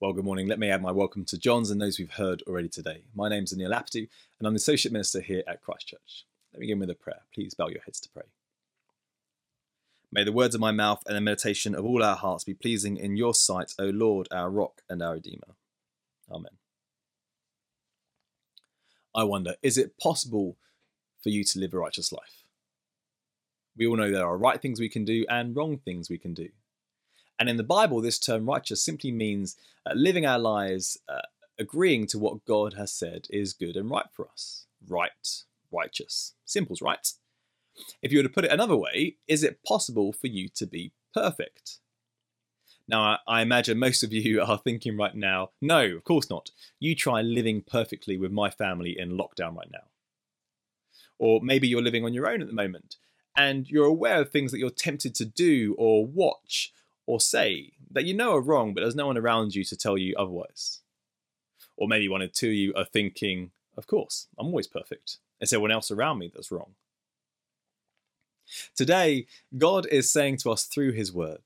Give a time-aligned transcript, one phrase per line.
[0.00, 0.48] Well, good morning.
[0.48, 3.02] Let me add my welcome to John's and those we've heard already today.
[3.14, 6.24] My name's Anil Aptu, and I'm the Associate Minister here at Christchurch.
[6.54, 7.20] Let me begin with a prayer.
[7.34, 8.22] Please bow your heads to pray.
[10.10, 12.96] May the words of my mouth and the meditation of all our hearts be pleasing
[12.96, 15.54] in your sight, O Lord, our rock and our Redeemer.
[16.30, 16.52] Amen.
[19.14, 20.56] I wonder, is it possible
[21.22, 22.44] for you to live a righteous life?
[23.76, 26.32] We all know there are right things we can do and wrong things we can
[26.32, 26.48] do.
[27.40, 31.22] And in the Bible, this term righteous simply means uh, living our lives uh,
[31.58, 34.66] agreeing to what God has said is good and right for us.
[34.86, 36.34] Right, righteous.
[36.44, 37.10] Simple's right.
[38.02, 40.92] If you were to put it another way, is it possible for you to be
[41.14, 41.78] perfect?
[42.86, 46.50] Now, I imagine most of you are thinking right now, no, of course not.
[46.78, 49.84] You try living perfectly with my family in lockdown right now.
[51.18, 52.96] Or maybe you're living on your own at the moment
[53.36, 56.72] and you're aware of things that you're tempted to do or watch
[57.10, 59.98] or say that you know are wrong, but there's no one around you to tell
[59.98, 60.78] you otherwise.
[61.76, 65.16] Or maybe one or two of you are thinking, of course, I'm always perfect.
[65.40, 66.74] It's everyone else around me that's wrong.
[68.76, 69.26] Today,
[69.58, 71.42] God is saying to us through His Word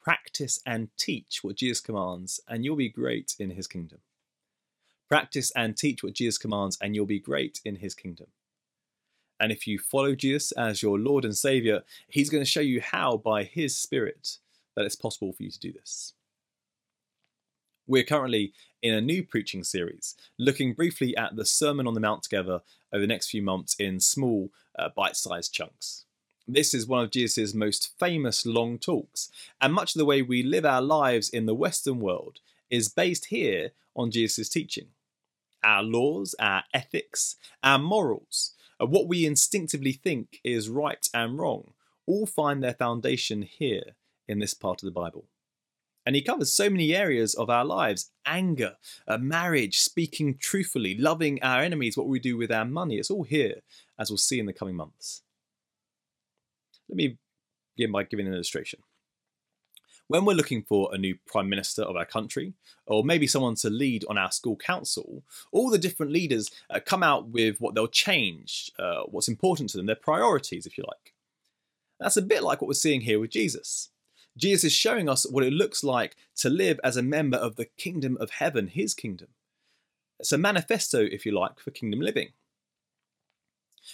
[0.00, 3.98] practice and teach what Jesus commands, and you'll be great in His kingdom.
[5.08, 8.28] Practice and teach what Jesus commands, and you'll be great in His kingdom.
[9.40, 12.80] And if you follow Jesus as your Lord and Saviour, He's going to show you
[12.80, 14.38] how by His Spirit
[14.76, 16.14] that it's possible for you to do this.
[17.86, 22.22] We're currently in a new preaching series, looking briefly at the Sermon on the Mount
[22.22, 22.60] together
[22.92, 26.04] over the next few months in small, uh, bite sized chunks.
[26.46, 30.42] This is one of Jesus' most famous long talks, and much of the way we
[30.42, 34.88] live our lives in the Western world is based here on Jesus' teaching.
[35.62, 41.72] Our laws, our ethics, our morals, uh, what we instinctively think is right and wrong,
[42.06, 43.94] all find their foundation here
[44.28, 45.26] in this part of the Bible.
[46.04, 51.40] And he covers so many areas of our lives anger, uh, marriage, speaking truthfully, loving
[51.42, 52.96] our enemies, what we do with our money.
[52.96, 53.62] It's all here,
[53.98, 55.22] as we'll see in the coming months.
[56.88, 57.18] Let me
[57.76, 58.80] begin by giving an illustration.
[60.08, 62.54] When we're looking for a new Prime Minister of our country,
[62.86, 65.22] or maybe someone to lead on our school council,
[65.52, 69.76] all the different leaders uh, come out with what they'll change, uh, what's important to
[69.76, 71.14] them, their priorities, if you like.
[72.00, 73.91] That's a bit like what we're seeing here with Jesus.
[74.36, 77.66] Jesus is showing us what it looks like to live as a member of the
[77.66, 79.28] kingdom of heaven, his kingdom.
[80.18, 82.28] It's a manifesto, if you like, for kingdom living.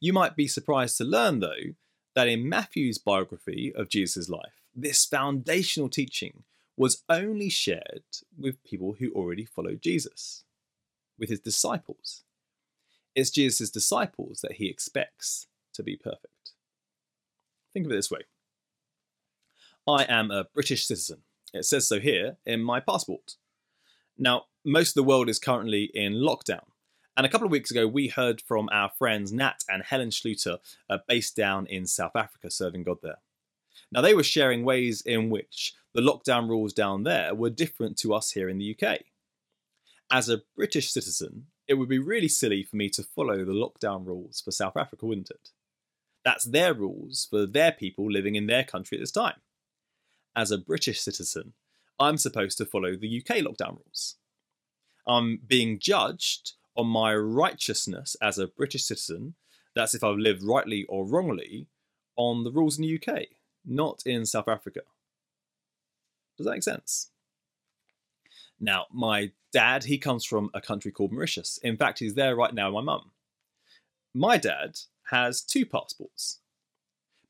[0.00, 1.74] You might be surprised to learn, though,
[2.14, 6.44] that in Matthew's biography of Jesus' life, this foundational teaching
[6.76, 8.04] was only shared
[8.38, 10.44] with people who already followed Jesus,
[11.18, 12.24] with his disciples.
[13.14, 16.52] It's Jesus' disciples that he expects to be perfect.
[17.72, 18.20] Think of it this way
[19.90, 21.22] I am a British citizen.
[21.52, 23.34] It says so here in my passport.
[24.16, 26.64] Now, most of the world is currently in lockdown.
[27.16, 30.58] And a couple of weeks ago, we heard from our friends Nat and Helen Schluter,
[30.88, 33.18] uh, based down in South Africa, serving God there.
[33.90, 38.14] Now, they were sharing ways in which the lockdown rules down there were different to
[38.14, 39.00] us here in the UK.
[40.08, 44.06] As a British citizen, it would be really silly for me to follow the lockdown
[44.06, 45.50] rules for South Africa, wouldn't it?
[46.24, 49.40] That's their rules for their people living in their country at this time
[50.36, 51.52] as a British citizen,
[51.98, 54.16] I'm supposed to follow the UK lockdown rules.
[55.06, 59.34] I'm being judged on my righteousness as a British citizen,
[59.74, 61.66] that's if I've lived rightly or wrongly,
[62.16, 63.26] on the rules in the UK,
[63.64, 64.80] not in South Africa.
[66.36, 67.10] Does that make sense?
[68.58, 71.58] Now, my dad, he comes from a country called Mauritius.
[71.62, 73.10] In fact, he's there right now my mum.
[74.14, 74.78] My dad
[75.10, 76.40] has two passports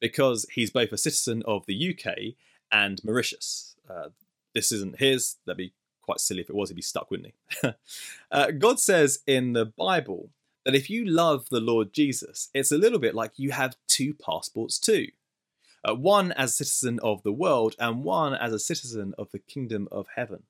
[0.00, 2.34] because he's both a citizen of the UK
[2.70, 3.74] and Mauritius.
[3.88, 4.08] Uh,
[4.54, 5.36] this isn't his.
[5.44, 5.72] That'd be
[6.02, 6.70] quite silly if it was.
[6.70, 7.68] He'd be stuck, wouldn't he?
[8.30, 10.30] uh, God says in the Bible
[10.64, 14.14] that if you love the Lord Jesus, it's a little bit like you have two
[14.14, 15.08] passports too.
[15.88, 19.38] Uh, one as a citizen of the world and one as a citizen of the
[19.38, 20.42] kingdom of heaven.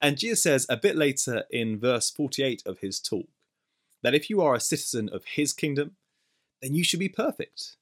[0.00, 3.28] And Jesus says a bit later in verse 48 of his talk
[4.02, 5.92] that if you are a citizen of his kingdom,
[6.62, 7.76] then you should be perfect.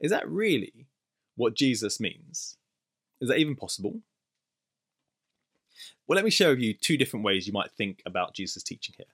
[0.00, 0.86] Is that really
[1.36, 2.56] what Jesus means.
[3.20, 4.00] Is that even possible?
[6.06, 9.06] Well, let me show you two different ways you might think about Jesus' teaching here.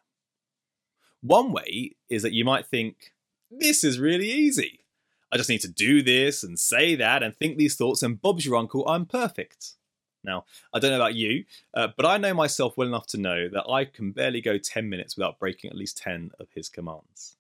[1.23, 3.13] One way is that you might think,
[3.51, 4.81] this is really easy.
[5.33, 8.45] I just need to do this and say that and think these thoughts, and Bob's
[8.45, 9.75] your uncle, I'm perfect.
[10.25, 10.45] Now,
[10.75, 13.69] I don't know about you, uh, but I know myself well enough to know that
[13.71, 17.37] I can barely go 10 minutes without breaking at least 10 of his commands.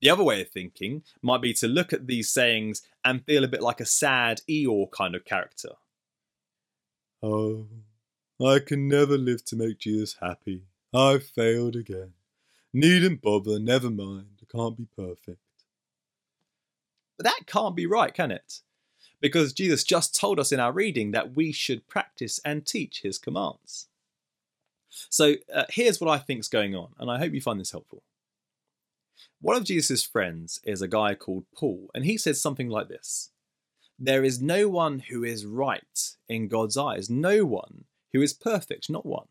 [0.00, 3.48] The other way of thinking might be to look at these sayings and feel a
[3.48, 5.70] bit like a sad Eeyore kind of character.
[7.22, 7.66] Oh,
[8.42, 10.62] I can never live to make Jesus happy.
[10.94, 12.14] I've failed again.
[12.72, 14.40] Needn't bother, never mind.
[14.42, 15.38] I can't be perfect.
[17.16, 18.60] But that can't be right, can it?
[19.20, 23.18] Because Jesus just told us in our reading that we should practice and teach his
[23.18, 23.88] commands.
[24.88, 27.72] So uh, here's what I think is going on, and I hope you find this
[27.72, 28.02] helpful.
[29.40, 33.30] One of Jesus' friends is a guy called Paul, and he says something like this
[33.98, 38.90] There is no one who is right in God's eyes, no one who is perfect,
[38.90, 39.28] not one.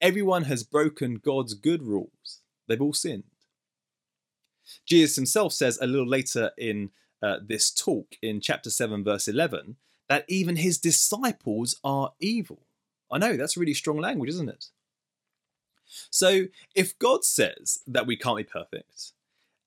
[0.00, 3.24] Everyone has broken God's good rules, they've all sinned.
[4.86, 6.90] Jesus himself says a little later in
[7.22, 9.76] uh, this talk, in chapter 7, verse 11,
[10.08, 12.66] that even his disciples are evil.
[13.10, 14.66] I know, that's really strong language, isn't it?
[16.10, 19.12] So, if God says that we can't be perfect,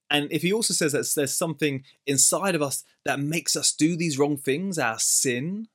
[0.09, 3.95] and if He also says that there's something inside of us that makes us do
[3.95, 5.67] these wrong things, our sin,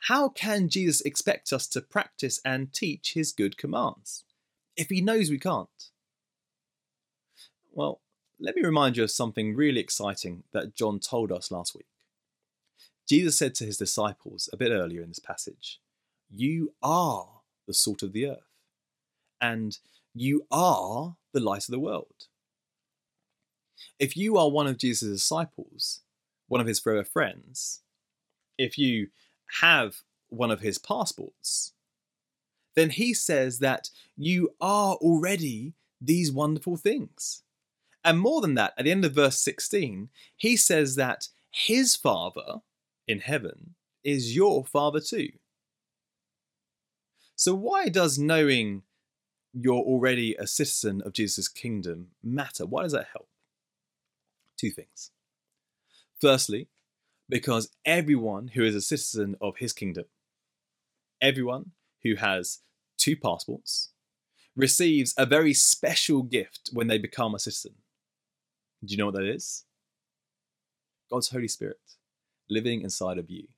[0.00, 4.24] how can Jesus expect us to practice and teach His good commands
[4.76, 5.68] if He knows we can't?
[7.72, 8.00] Well,
[8.38, 11.86] let me remind you of something really exciting that John told us last week.
[13.08, 15.80] Jesus said to his disciples a bit earlier in this passage,
[16.28, 18.55] You are the salt of the earth,
[19.46, 19.78] and
[20.14, 22.26] you are the light of the world.
[23.98, 26.00] If you are one of Jesus' disciples,
[26.48, 27.82] one of his forever friends,
[28.58, 29.08] if you
[29.60, 31.72] have one of his passports,
[32.74, 37.42] then he says that you are already these wonderful things.
[38.04, 42.60] And more than that, at the end of verse 16, he says that his Father
[43.06, 45.30] in heaven is your Father too.
[47.34, 48.82] So, why does knowing
[49.58, 52.66] you're already a citizen of Jesus' kingdom matter?
[52.66, 53.28] Why does that help?
[54.58, 55.10] Two things.
[56.20, 56.68] Firstly,
[57.28, 60.04] because everyone who is a citizen of his kingdom,
[61.20, 61.72] everyone
[62.02, 62.60] who has
[62.98, 63.90] two passports,
[64.54, 67.74] receives a very special gift when they become a citizen.
[68.84, 69.64] Do you know what that is?
[71.10, 71.78] God's Holy Spirit
[72.48, 73.48] living inside of you.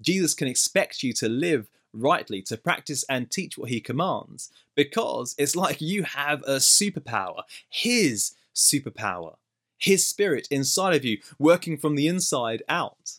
[0.00, 5.34] Jesus can expect you to live rightly, to practice and teach what he commands, because
[5.38, 9.36] it's like you have a superpower, his superpower.
[9.82, 13.18] His Spirit inside of you, working from the inside out.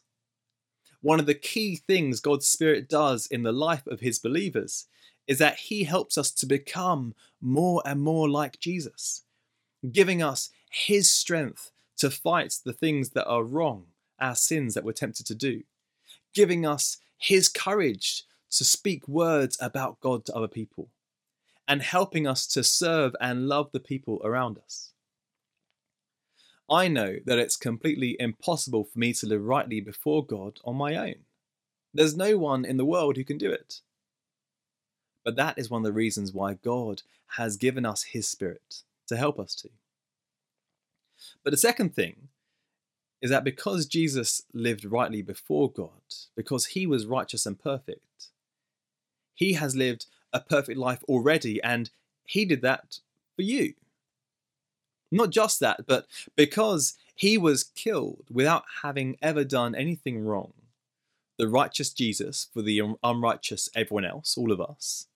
[1.02, 4.86] One of the key things God's Spirit does in the life of His believers
[5.28, 9.24] is that He helps us to become more and more like Jesus,
[9.92, 13.88] giving us His strength to fight the things that are wrong,
[14.18, 15.64] our sins that we're tempted to do,
[16.34, 18.24] giving us His courage
[18.58, 20.90] to speak words about God to other people,
[21.68, 24.92] and helping us to serve and love the people around us.
[26.70, 30.96] I know that it's completely impossible for me to live rightly before God on my
[30.96, 31.16] own.
[31.94, 33.82] There's no one in the world who can do it.
[35.24, 37.04] But that is one of the reasons why God
[37.38, 39.70] has given us His Spirit to help us to.
[41.44, 42.30] But the second thing
[43.22, 46.02] is that because Jesus lived rightly before God,
[46.36, 48.30] because He was righteous and perfect,
[49.34, 51.90] He has lived a perfect life already, and
[52.26, 53.00] He did that
[53.36, 53.74] for you.
[55.12, 60.54] Not just that, but because he was killed without having ever done anything wrong,
[61.38, 65.08] the righteous Jesus for the unrighteous everyone else, all of us,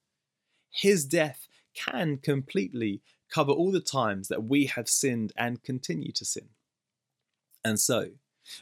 [0.69, 6.25] his death can completely cover all the times that we have sinned and continue to
[6.25, 6.49] sin.
[7.65, 8.11] And so,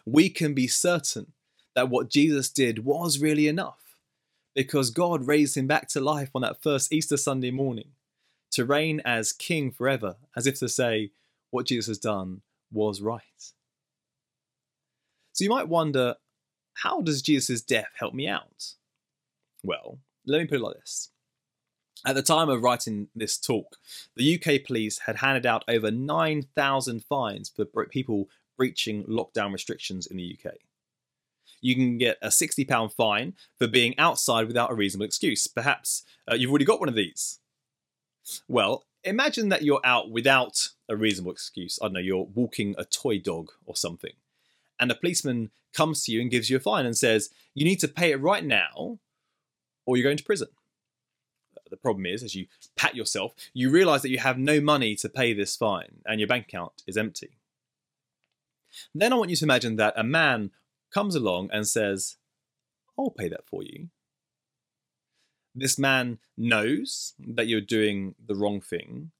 [0.05, 1.33] we can be certain
[1.75, 3.84] that what Jesus did was really enough
[4.55, 7.89] because God raised him back to life on that first Easter Sunday morning
[8.51, 11.11] to reign as king forever, as if to say,
[11.51, 13.21] what Jesus has done was right.
[15.33, 16.15] So you might wonder,
[16.75, 18.73] how does Jesus' death help me out?
[19.63, 21.09] Well, let me put it like this.
[22.05, 23.77] At the time of writing this talk,
[24.15, 30.17] the UK police had handed out over 9,000 fines for people breaching lockdown restrictions in
[30.17, 30.53] the UK.
[31.65, 35.47] You can get a £60 fine for being outside without a reasonable excuse.
[35.47, 37.39] Perhaps uh, you've already got one of these.
[38.47, 41.79] Well, imagine that you're out without a reasonable excuse.
[41.81, 44.13] I don't know, you're walking a toy dog or something,
[44.79, 47.79] and a policeman comes to you and gives you a fine and says, You need
[47.79, 48.99] to pay it right now,
[49.87, 50.49] or you're going to prison.
[51.71, 52.45] The problem is, as you
[52.75, 56.27] pat yourself, you realize that you have no money to pay this fine and your
[56.27, 57.39] bank account is empty.
[58.93, 60.51] Then I want you to imagine that a man
[60.95, 62.17] comes along and says,
[62.97, 63.89] I'll pay that for you
[65.55, 69.11] this man knows that you're doing the wrong thing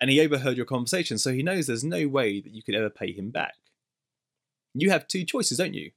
[0.00, 2.90] and he overheard your conversation, so he knows there's no way that you could ever
[2.90, 3.54] pay him back.
[4.74, 5.92] You have two choices, don't you?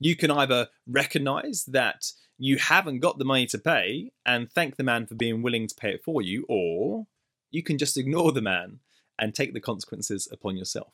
[0.00, 4.82] You can either recognize that you haven't got the money to pay and thank the
[4.82, 7.06] man for being willing to pay it for you, or
[7.50, 8.80] you can just ignore the man
[9.18, 10.92] and take the consequences upon yourself.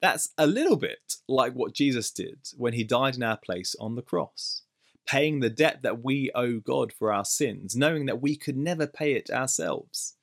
[0.00, 3.96] That's a little bit like what Jesus did when he died in our place on
[3.96, 4.62] the cross,
[5.06, 8.86] paying the debt that we owe God for our sins, knowing that we could never
[8.86, 10.14] pay it ourselves.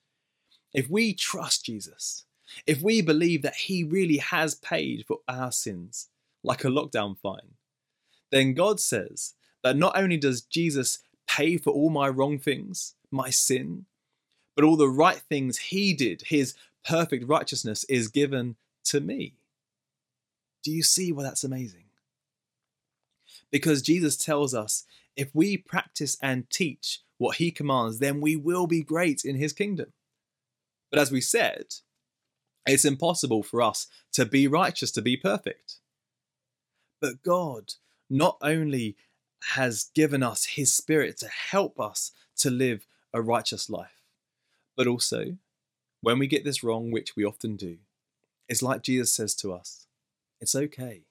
[0.73, 2.25] If we trust Jesus,
[2.65, 6.09] if we believe that he really has paid for our sins,
[6.43, 7.55] like a lockdown fine,
[8.31, 13.29] then God says that not only does Jesus pay for all my wrong things, my
[13.29, 13.85] sin,
[14.55, 16.53] but all the right things he did, his
[16.85, 18.55] perfect righteousness, is given
[18.85, 19.33] to me.
[20.65, 21.83] Do you see why that's amazing?
[23.51, 24.83] Because Jesus tells us
[25.15, 29.53] if we practice and teach what he commands, then we will be great in his
[29.53, 29.93] kingdom.
[30.89, 31.65] But as we said,
[32.65, 35.75] it's impossible for us to be righteous, to be perfect.
[36.99, 37.73] But God
[38.09, 38.95] not only
[39.53, 44.01] has given us His Spirit to help us to live a righteous life.
[44.75, 45.37] But also,
[46.01, 47.77] when we get this wrong, which we often do,
[48.49, 49.84] it's like Jesus says to us
[50.45, 51.01] it's okay.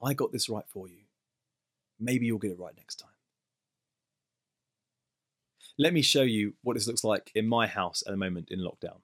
[0.00, 1.00] I got this right for you.
[1.98, 3.10] Maybe you'll get it right next time.
[5.76, 8.60] Let me show you what this looks like in my house at the moment in
[8.60, 9.00] lockdown.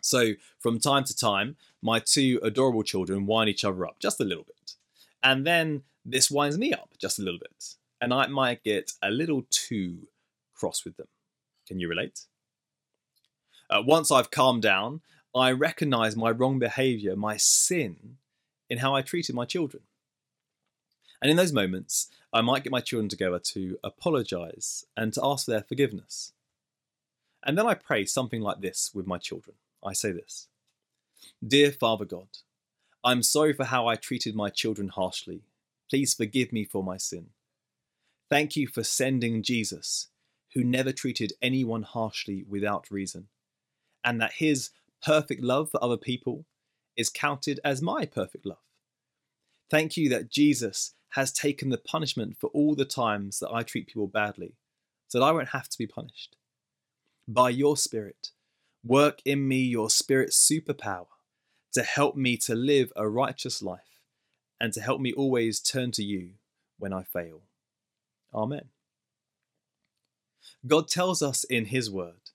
[0.00, 4.24] So, from time to time, my two adorable children wind each other up just a
[4.24, 4.74] little bit.
[5.24, 9.10] And then this winds me up just a little bit, and I might get a
[9.10, 10.06] little too
[10.54, 11.08] cross with them.
[11.66, 12.26] Can you relate?
[13.68, 15.00] Uh, once I've calmed down,
[15.34, 18.18] I recognize my wrong behavior, my sin,
[18.70, 19.82] in how I treated my children.
[21.20, 25.44] And in those moments, I might get my children together to apologize and to ask
[25.44, 26.32] for their forgiveness.
[27.44, 29.56] And then I pray something like this with my children.
[29.84, 30.48] I say this
[31.46, 32.28] Dear Father God,
[33.04, 35.42] I'm sorry for how I treated my children harshly
[35.90, 37.30] Please forgive me for my sin.
[38.30, 40.06] Thank you for sending Jesus,
[40.54, 43.26] who never treated anyone harshly without reason,
[44.04, 44.70] and that his
[45.04, 46.44] perfect love for other people
[46.96, 48.58] is counted as my perfect love.
[49.70, 53.86] Thank you that Jesus has taken the punishment for all the times that I treat
[53.88, 54.56] people badly,
[55.08, 56.36] so that I won't have to be punished.
[57.26, 58.30] By your Spirit,
[58.84, 61.06] work in me your Spirit's superpower
[61.72, 64.00] to help me to live a righteous life
[64.60, 66.30] and to help me always turn to you
[66.78, 67.42] when I fail.
[68.34, 68.68] Amen.
[70.66, 72.30] God tells us in His Word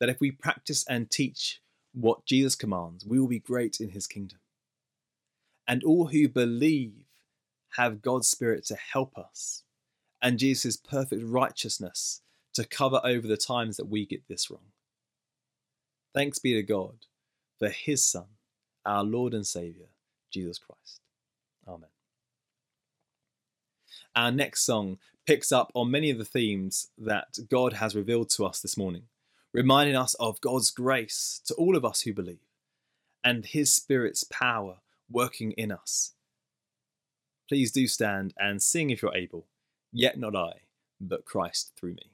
[0.00, 1.60] that if we practice and teach
[1.94, 4.38] what Jesus commands, we will be great in His kingdom.
[5.66, 7.06] And all who believe
[7.76, 9.62] have God's Spirit to help us
[10.20, 12.20] and Jesus' perfect righteousness
[12.54, 14.72] to cover over the times that we get this wrong.
[16.14, 17.06] Thanks be to God
[17.58, 18.26] for His Son,
[18.86, 19.88] our Lord and Saviour,
[20.30, 21.00] Jesus Christ.
[21.66, 21.90] Amen.
[24.14, 28.44] Our next song picks up on many of the themes that God has revealed to
[28.44, 29.04] us this morning,
[29.54, 32.40] reminding us of God's grace to all of us who believe
[33.22, 36.12] and His Spirit's power working in us.
[37.48, 39.46] Please do stand and sing if you're able,
[39.92, 40.62] yet not I,
[41.00, 42.13] but Christ through me.